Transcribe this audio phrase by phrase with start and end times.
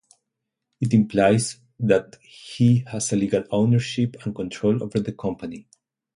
[0.79, 5.67] It implies that he has legal ownership and control over the company.